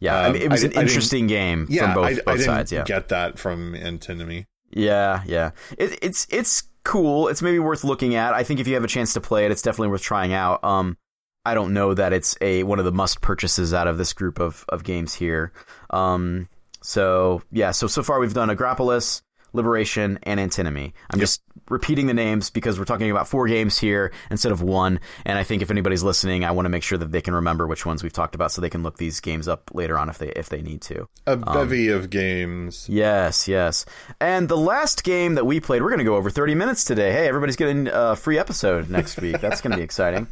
[0.00, 2.14] Yeah, I Um, mean, it was I an I interesting game Yeah, from both, I,
[2.14, 2.72] both I didn't sides.
[2.72, 4.46] Yeah, get that from antinomy.
[4.70, 5.50] Yeah, yeah.
[5.78, 7.28] It, it's it's cool.
[7.28, 8.34] It's maybe worth looking at.
[8.34, 10.64] I think if you have a chance to play it, it's definitely worth trying out.
[10.64, 10.96] Um,
[11.44, 14.40] I don't know that it's a one of the must purchases out of this group
[14.40, 15.52] of of games here.
[15.90, 16.48] Um,
[16.80, 17.70] so yeah.
[17.70, 20.94] So so far we've done Agropolis, Liberation, and Antinomy.
[21.12, 25.00] I'm just repeating the names because we're talking about four games here instead of one.
[25.24, 27.66] And I think if anybody's listening, I want to make sure that they can remember
[27.66, 30.18] which ones we've talked about, so they can look these games up later on if
[30.18, 31.08] they if they need to.
[31.26, 32.88] A bevy of games.
[32.88, 33.84] Yes, yes.
[34.20, 37.12] And the last game that we played, we're going to go over 30 minutes today.
[37.12, 39.40] Hey, everybody's getting a free episode next week.
[39.40, 40.26] That's going to be exciting.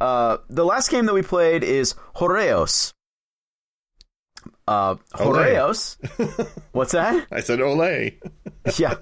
[0.00, 2.92] Uh, the last game that we played is Hórreos.
[4.68, 5.96] Uh, Hórreos?
[6.72, 7.26] What's that?
[7.32, 8.16] I said Olay.
[8.78, 8.96] yeah.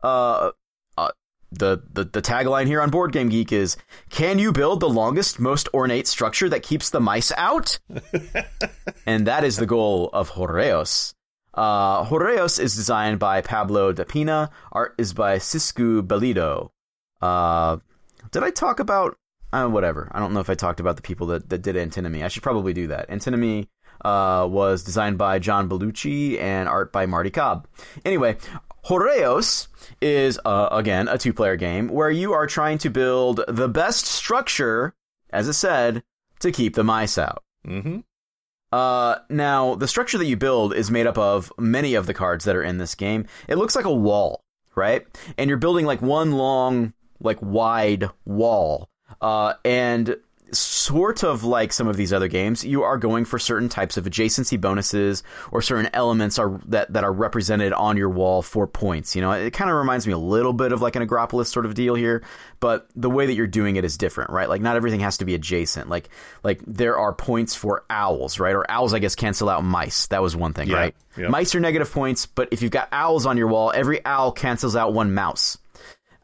[0.00, 0.52] Uh,
[0.96, 1.10] uh,
[1.50, 3.76] the, the the tagline here on Board Game Geek is
[4.10, 7.80] Can you build the longest, most ornate structure that keeps the mice out?
[9.06, 11.14] and that is the goal of Hórreos.
[11.52, 14.50] Uh, Hórreos is designed by Pablo de Pina.
[14.70, 16.70] Art is by Cisco Belido.
[17.20, 17.78] Uh,
[18.30, 19.18] did I talk about
[19.52, 20.08] uh, whatever?
[20.12, 22.22] I don't know if I talked about the people that, that did Antinomy.
[22.22, 23.10] I should probably do that.
[23.10, 23.68] Antinomy
[24.04, 27.66] uh, was designed by John Bellucci and art by Marty Cobb.
[28.04, 28.36] Anyway,
[28.84, 29.68] Hórreos
[30.00, 34.94] is uh, again a two-player game where you are trying to build the best structure,
[35.30, 36.02] as it said,
[36.40, 37.42] to keep the mice out.
[37.64, 38.00] hmm
[38.72, 42.44] Uh, now, the structure that you build is made up of many of the cards
[42.46, 43.26] that are in this game.
[43.46, 44.42] It looks like a wall,
[44.74, 45.06] right?
[45.36, 48.88] And you're building like one long, like wide wall.
[49.20, 50.16] Uh, and
[50.52, 54.04] sort of like some of these other games, you are going for certain types of
[54.04, 59.16] adjacency bonuses or certain elements are that, that are represented on your wall for points.
[59.16, 61.66] You know, it kind of reminds me a little bit of like an Agropolis sort
[61.66, 62.22] of deal here,
[62.60, 64.48] but the way that you're doing it is different, right?
[64.48, 65.88] Like not everything has to be adjacent.
[65.88, 66.08] Like
[66.42, 68.54] like there are points for owls, right?
[68.54, 70.06] Or owls I guess cancel out mice.
[70.08, 70.94] That was one thing, Yeah, right?
[71.16, 71.28] yeah.
[71.28, 74.76] Mice are negative points, but if you've got owls on your wall, every owl cancels
[74.76, 75.58] out one mouse.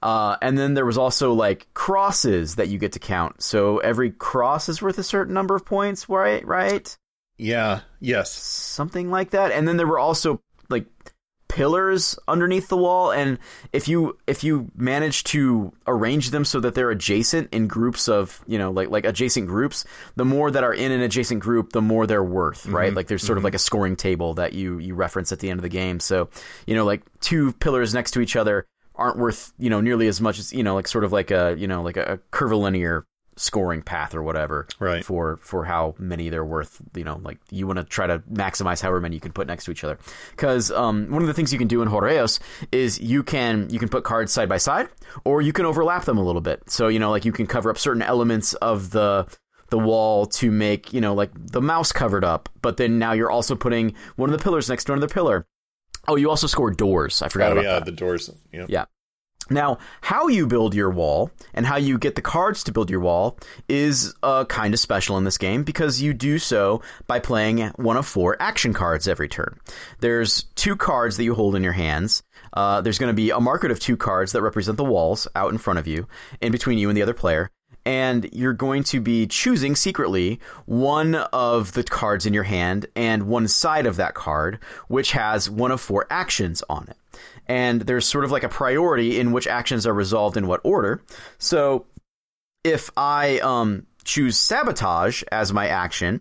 [0.03, 3.43] Uh, and then there was also like crosses that you get to count.
[3.43, 6.45] So every cross is worth a certain number of points, right?
[6.47, 6.97] Right?
[7.37, 7.81] Yeah.
[8.01, 8.31] Yes.
[8.31, 9.53] something like that.
[9.53, 10.87] And then there were also like
[11.49, 13.39] pillars underneath the wall and
[13.73, 18.45] if you if you manage to arrange them so that they're adjacent in groups of
[18.47, 21.81] you know like like adjacent groups the more that are in an adjacent group the
[21.81, 24.95] more they're worth right like there's sort of like a scoring table that you you
[24.95, 26.29] reference at the end of the game so
[26.67, 28.67] you know like two pillars next to each other
[28.99, 31.55] aren't worth you know nearly as much as you know like sort of like a
[31.59, 33.05] you know like a, a curvilinear
[33.37, 35.05] scoring path or whatever Right.
[35.05, 38.83] for for how many they're worth you know like you want to try to maximize
[38.83, 39.97] however many you can put next to each other.
[40.33, 42.41] Because um, one of the things you can do in Hórreos
[42.73, 44.89] is you can you can put cards side by side
[45.25, 46.69] or you can overlap them a little bit.
[46.69, 49.27] So you know like you can cover up certain elements of the
[49.71, 53.31] the wall to make you know like the mouse covered up but then now you're
[53.31, 55.47] also putting one of the pillars next to another pillar
[56.09, 58.31] oh you also score doors i forgot Oh about yeah, that the doors.
[58.53, 58.67] Yep.
[58.69, 58.85] yeah.
[59.51, 63.01] Now, how you build your wall and how you get the cards to build your
[63.01, 67.61] wall is uh, kind of special in this game because you do so by playing
[67.77, 69.59] one of four action cards every turn.
[70.01, 72.23] There's two cards that you hold in your hands.
[72.53, 75.51] Uh, there's going to be a market of two cards that represent the walls out
[75.51, 76.07] in front of you,
[76.43, 77.51] in between you and the other player.
[77.89, 83.23] And you're going to be choosing secretly one of the cards in your hand and
[83.23, 86.97] one side of that card, which has one of four actions on it
[87.47, 91.03] and there's sort of like a priority in which actions are resolved in what order.
[91.39, 91.87] So
[92.63, 96.21] if I um, choose sabotage as my action,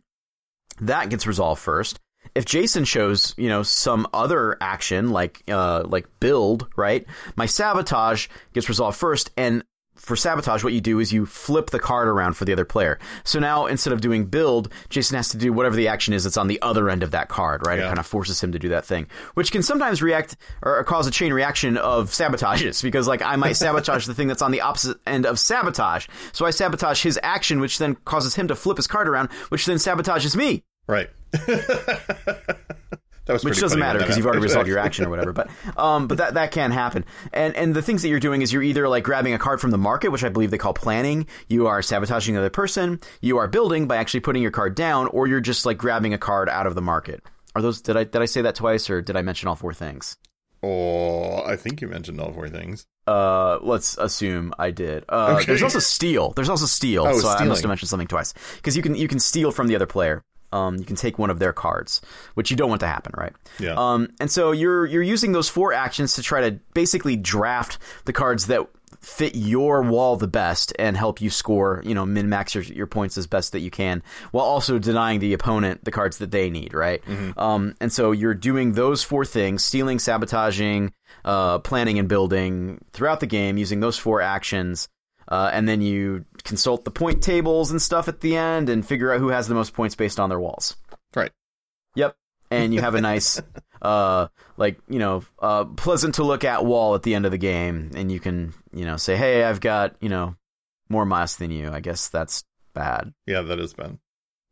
[0.82, 2.00] that gets resolved first.
[2.36, 7.06] If Jason shows, you know, some other action like uh, like build, right?
[7.36, 9.64] My sabotage gets resolved first, and
[10.08, 12.98] for sabotage, what you do is you flip the card around for the other player.
[13.26, 16.38] So now instead of doing build, Jason has to do whatever the action is that's
[16.38, 17.78] on the other end of that card, right?
[17.80, 21.08] It kind of forces him to do that thing, which can sometimes react or cause
[21.08, 24.62] a chain reaction of sabotages because like I might sabotage the thing that's on the
[24.62, 26.08] opposite end of sabotage.
[26.32, 29.66] So I sabotage his action, which then causes him to flip his card around, which
[29.66, 30.64] then sabotages me.
[30.88, 31.10] Right.
[33.28, 35.34] that was Which doesn't matter because you've already resolved your action or whatever.
[35.34, 37.06] But um, but that that can happen.
[37.34, 39.72] And and the things that you're doing is you're either like grabbing a card from
[39.72, 41.28] the market, which I believe they call planning.
[41.48, 43.00] You are sabotaging the other person.
[43.22, 46.18] You are building by actually putting your card down, or you're just like grabbing a
[46.18, 47.24] card out of the market.
[47.56, 49.74] Are those did I did I say that twice or did I mention all four
[49.74, 50.18] things?
[50.64, 52.88] Oh, I think you mentioned all four things.
[53.06, 55.06] Uh, let's assume I did.
[55.08, 55.46] Uh, Okay.
[55.46, 56.32] there's also steal.
[56.32, 57.06] There's also steal.
[57.08, 59.68] Oh, so I must have mentioned something twice because you can you can steal from
[59.68, 60.24] the other player.
[60.52, 62.02] Um, you can take one of their cards,
[62.36, 63.34] which you don't want to happen, right?
[63.60, 63.76] Yeah.
[63.76, 68.14] Um, and so you're you're using those four actions to try to basically draft the
[68.14, 68.66] cards that
[69.02, 72.88] fit your wall the best and help you score, you know, min max your, your
[72.88, 76.50] points as best that you can, while also denying the opponent the cards that they
[76.50, 77.02] need, right?
[77.38, 80.94] Um, and so you're doing those four things: stealing, sabotaging,
[81.26, 84.88] uh, planning, and building throughout the game using those four actions.
[85.30, 89.14] Uh, and then you consult the point tables and stuff at the end and figure
[89.14, 90.78] out who has the most points based on their walls.
[91.14, 91.32] Right.
[91.96, 92.16] Yep.
[92.50, 93.42] And you have a nice,
[93.82, 97.38] uh, like, you know, uh, pleasant to look at wall at the end of the
[97.38, 97.92] game.
[97.96, 100.36] And you can, you know, say, hey, I've got, you know,
[100.90, 101.70] more mice than you.
[101.70, 103.14] I guess that's bad.
[103.26, 104.00] Yeah, that is Ben.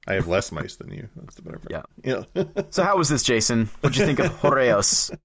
[0.07, 1.07] I have less mice than you.
[1.15, 1.87] That's the better part.
[2.03, 2.23] Yeah.
[2.35, 2.63] Yeah.
[2.69, 3.69] So how was this, Jason?
[3.79, 5.17] What'd you think of Hórreos?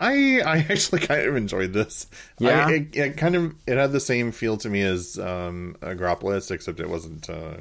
[0.00, 2.06] I I actually kind of enjoyed this.
[2.38, 2.66] Yeah?
[2.66, 6.50] I, it, it kind of it had the same feel to me as um Agropolis,
[6.50, 7.58] except it wasn't uh,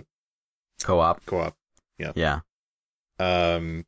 [0.83, 1.25] Co-op.
[1.25, 1.55] co-op.
[1.97, 2.11] Yeah.
[2.15, 2.39] Yeah.
[3.19, 3.85] Um,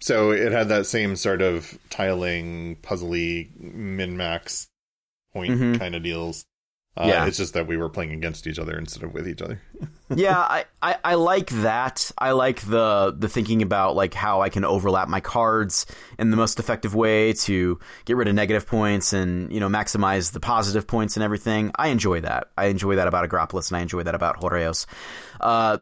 [0.00, 4.68] so it had that same sort of tiling, puzzly, min max
[5.32, 5.78] point Mhm.
[5.78, 6.46] kind of deals.
[6.96, 7.26] Uh, Yeah.
[7.26, 9.60] it's just that we were playing against each other instead of with each other.
[10.14, 12.10] yeah, I, I, I like that.
[12.18, 15.86] I like the the thinking about like how I can overlap my cards
[16.18, 20.32] in the most effective way to get rid of negative points and you know maximize
[20.32, 21.70] the positive points and everything.
[21.76, 22.48] I enjoy that.
[22.56, 24.86] I enjoy that about Agropolis and I enjoy that about Hórreos.
[25.40, 25.78] Uh,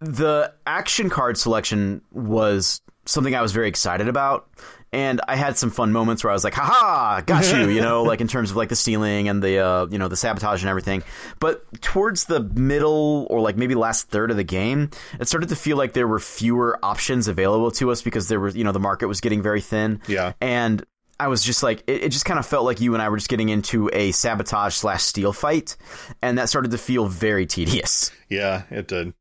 [0.00, 4.48] the action card selection was something I was very excited about.
[4.92, 8.02] And I had some fun moments where I was like, haha, got you, you know,
[8.04, 10.70] like in terms of like the stealing and the, uh, you know, the sabotage and
[10.70, 11.02] everything.
[11.40, 15.56] But towards the middle or like maybe last third of the game, it started to
[15.56, 18.80] feel like there were fewer options available to us because there was, you know, the
[18.80, 20.00] market was getting very thin.
[20.06, 20.32] Yeah.
[20.40, 20.84] And
[21.18, 23.16] I was just like, it, it just kind of felt like you and I were
[23.16, 25.76] just getting into a sabotage slash steal fight.
[26.22, 28.10] And that started to feel very tedious.
[28.28, 29.14] Yeah, it did.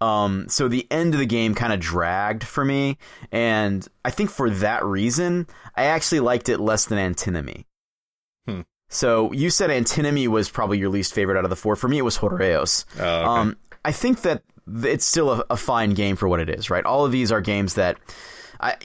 [0.00, 2.96] Um, so the end of the game kind of dragged for me,
[3.30, 7.66] and I think for that reason, I actually liked it less than Antinomy.
[8.46, 8.62] Hmm.
[8.88, 11.76] So you said Antinomy was probably your least favorite out of the four.
[11.76, 12.84] For me, it was Hórreos.
[12.98, 13.24] Oh, okay.
[13.26, 14.42] Um, I think that
[14.84, 16.84] it's still a, a fine game for what it is, right?
[16.84, 17.98] All of these are games that
[18.58, 18.76] I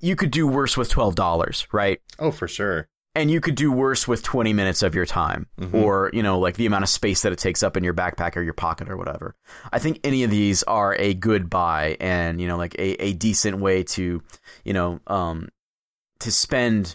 [0.00, 2.00] you could do worse with twelve dollars, right?
[2.18, 2.88] oh, for sure.
[3.16, 6.54] And you could do worse with 20 minutes of your time or you know like
[6.56, 8.96] the amount of space that it takes up in your backpack or your pocket or
[8.96, 9.34] whatever.
[9.72, 13.12] I think any of these are a good buy and you know like a, a
[13.14, 14.22] decent way to
[14.64, 15.48] you know um
[16.20, 16.94] to spend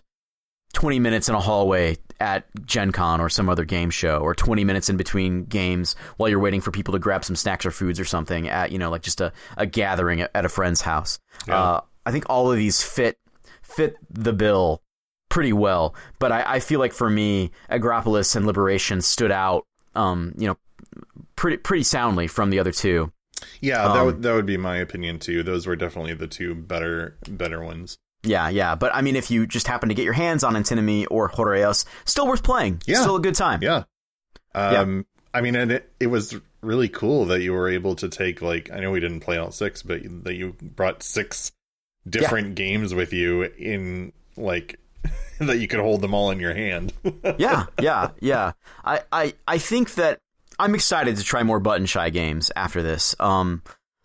[0.73, 4.63] 20 minutes in a hallway at gen con or some other game show or 20
[4.63, 7.99] minutes in between games while you're waiting for people to grab some snacks or foods
[7.99, 11.19] or something at you know like just a, a gathering at, at a friend's house.
[11.47, 11.59] Yeah.
[11.59, 13.17] uh, i think all of these fit
[13.63, 14.81] fit the bill
[15.31, 15.95] pretty well.
[16.19, 19.65] But I, I feel like for me, Agropolis and Liberation stood out,
[19.95, 20.57] um, you know,
[21.35, 23.11] pretty pretty soundly from the other two.
[23.59, 25.41] Yeah, that Um, would that would be my opinion too.
[25.41, 27.97] Those were definitely the two better better ones.
[28.23, 28.75] Yeah, yeah.
[28.75, 31.85] But I mean, if you just happen to get your hands on Antinomy or Hórreos,
[32.05, 32.83] still worth playing.
[32.85, 33.01] Yeah.
[33.01, 33.63] Still a good time.
[33.63, 33.85] Yeah.
[34.53, 38.41] Um I mean and it, it was really cool that you were able to take
[38.43, 41.51] like I know we didn't play all six, but that you brought six
[42.07, 44.79] different games with you in like
[45.39, 46.93] that you could hold them all in your hand.
[47.37, 48.51] yeah, yeah, yeah.
[48.83, 50.19] I, I, I think that
[50.59, 53.15] I'm excited to try more button shy games after this.
[53.19, 53.63] Um,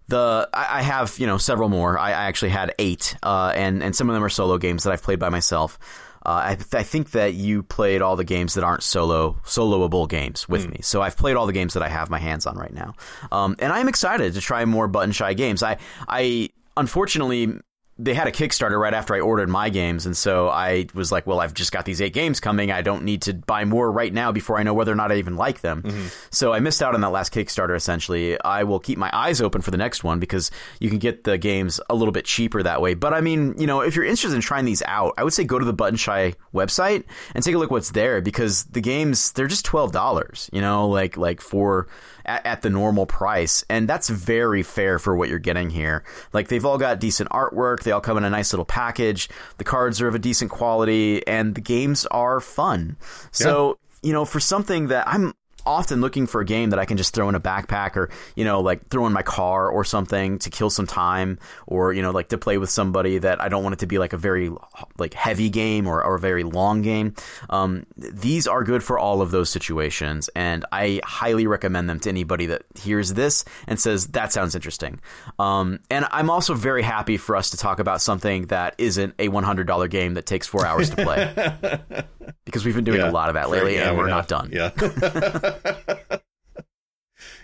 [0.09, 1.98] the I, I have you know several more.
[1.98, 4.92] I, I actually had eight, uh, and and some of them are solo games that
[4.92, 5.78] I've played by myself.
[6.24, 10.48] Uh, I, I think that you played all the games that aren't solo soloable games
[10.48, 10.78] with me.
[10.82, 12.94] So I've played all the games that I have my hands on right now,
[13.30, 15.62] um, and I'm excited to try more button shy games.
[15.62, 15.78] I
[16.09, 17.61] I unfortunately
[17.98, 21.26] they had a Kickstarter right after I ordered my games, and so I was like,
[21.26, 22.70] "Well, I've just got these eight games coming.
[22.70, 25.16] I don't need to buy more right now before I know whether or not I
[25.16, 26.09] even like them." Mm-hmm.
[26.30, 27.74] So I missed out on that last Kickstarter.
[27.74, 31.24] Essentially, I will keep my eyes open for the next one because you can get
[31.24, 32.92] the games a little bit cheaper that way.
[32.92, 35.44] But I mean, you know, if you're interested in trying these out, I would say
[35.44, 37.04] go to the Button Shy website
[37.35, 40.50] and take a look what's there because the games they're just twelve dollars.
[40.52, 41.88] You know, like like for
[42.26, 46.04] at, at the normal price, and that's very fair for what you're getting here.
[46.32, 49.28] Like they've all got decent artwork, they all come in a nice little package.
[49.58, 52.96] The cards are of a decent quality, and the games are fun.
[53.30, 55.34] So you know, for something that I'm
[55.66, 58.44] often looking for a game that I can just throw in a backpack or, you
[58.44, 62.12] know, like throw in my car or something to kill some time or, you know,
[62.12, 64.50] like to play with somebody that I don't want it to be like a very
[64.98, 67.14] like heavy game or, or a very long game.
[67.50, 70.31] Um, these are good for all of those situations.
[70.37, 75.00] And I highly recommend them to anybody that hears this and says, that sounds interesting.
[75.38, 79.29] Um, and I'm also very happy for us to talk about something that isn't a
[79.29, 82.05] $100 game that takes four hours to play
[82.44, 83.11] because we've been doing Yeah.
[83.11, 84.29] a lot of that lately Yeah, and we we're have.
[84.29, 84.50] not done.
[84.52, 84.70] Yeah.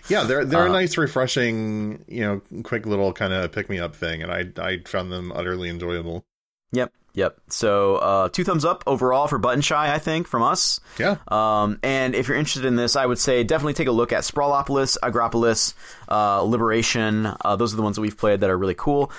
[0.09, 3.79] yeah, they're they're a Uh, nice, refreshing, you know, quick little kind of pick me
[3.79, 6.25] up thing, and I I found them utterly enjoyable.
[6.71, 7.37] Yep, yep.
[7.49, 10.79] So uh, two thumbs up overall for Button Shy, I think, from us.
[10.97, 14.11] Yeah, Um, and if you're interested in this, I would say definitely take a look
[14.11, 15.75] at Sprawlopolis, Agropolis,
[16.09, 17.27] uh, Liberation.
[17.45, 19.11] Uh, those are the ones that we've played that are really cool.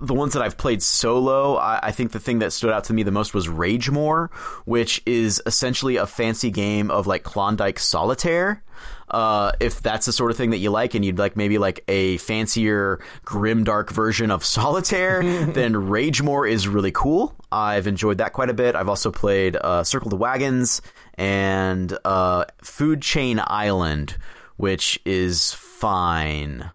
[0.00, 2.92] The ones that I've played solo, I, I think the thing that stood out to
[2.92, 4.32] me the most was Ragemore,
[4.64, 8.62] which is essentially a fancy game of like Klondike Solitaire.
[9.10, 11.82] Uh, if that's the sort of thing that you like and you'd like maybe like
[11.88, 17.34] a fancier grimdark version of solitaire then Ragemore is really cool.
[17.50, 18.76] I've enjoyed that quite a bit.
[18.76, 20.82] I've also played uh, circle the wagons
[21.14, 24.16] and uh, food chain island
[24.58, 26.70] which is fine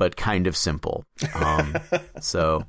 [0.00, 1.04] but kind of simple
[1.36, 1.76] um,
[2.20, 2.64] so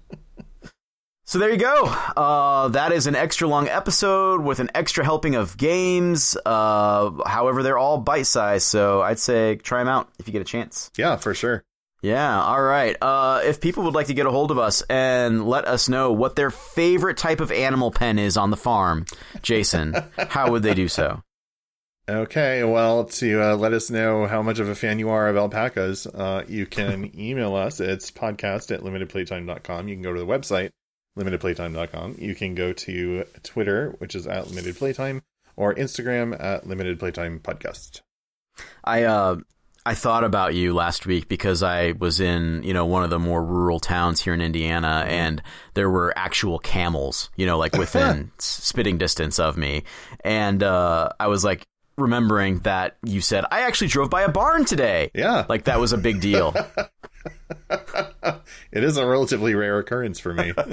[1.24, 1.86] so there you go.
[1.86, 6.36] Uh, that is an extra long episode with an extra helping of games.
[6.46, 10.42] Uh, however, they're all bite sized, so I'd say try them out if you get
[10.42, 10.92] a chance.
[10.98, 11.64] yeah, for sure.
[12.02, 12.98] Yeah, all right.
[13.02, 16.12] Uh, if people would like to get a hold of us and let us know
[16.12, 19.06] what their favorite type of animal pen is on the farm,
[19.42, 21.24] Jason, how would they do so?
[22.10, 25.38] Okay, well, to uh, let us know how much of a fan you are of
[25.38, 27.80] alpacas, uh, you can email us.
[27.80, 29.88] It's podcast at limitedplaytime.com.
[29.88, 30.72] You can go to the website,
[31.18, 32.16] limitedplaytime.com.
[32.18, 35.22] You can go to Twitter, which is at limited playtime,
[35.56, 38.02] or Instagram at limited playtime podcast.
[38.84, 39.38] I uh
[39.86, 43.18] I thought about you last week because I was in, you know, one of the
[43.18, 45.42] more rural towns here in Indiana and
[45.74, 49.84] there were actual camels, you know, like within spitting distance of me.
[50.24, 51.66] And uh I was like
[52.02, 55.12] remembering that you said I actually drove by a barn today.
[55.14, 56.54] Yeah, Like that was a big deal.
[58.72, 60.54] it is a relatively rare occurrence for me.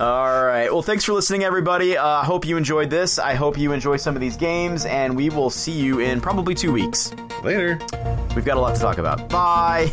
[0.00, 0.72] All right.
[0.72, 1.96] Well, thanks for listening everybody.
[1.98, 3.18] Uh I hope you enjoyed this.
[3.18, 6.54] I hope you enjoy some of these games and we will see you in probably
[6.54, 7.12] 2 weeks.
[7.44, 7.78] Later.
[8.34, 9.28] We've got a lot to talk about.
[9.28, 9.90] Bye.